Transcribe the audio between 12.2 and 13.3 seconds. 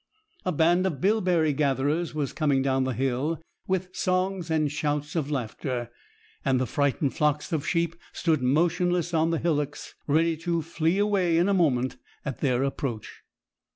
at their approach.